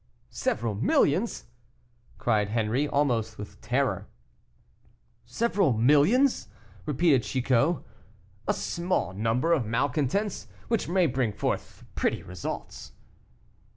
[0.33, 1.45] "Several millions!"
[2.17, 4.07] cried Henri, almost with terror.
[5.27, 6.47] "Several millions!"
[6.87, 7.75] repeated Chicot;
[8.47, 12.93] "a small number of malcontents, which may bring forth pretty results."